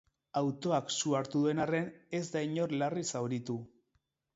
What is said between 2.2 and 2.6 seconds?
ez da